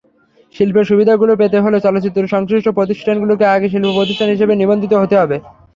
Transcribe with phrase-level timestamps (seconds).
[0.55, 5.37] শিল্পের সুবিধাগুলো পেতে হলে চলচ্চিত্রসংশ্লিষ্ট প্রতিষ্ঠানগুলোকে আগে শিল্পপ্রতিষ্ঠান হিসেবে নিবন্ধিত হতে হবে।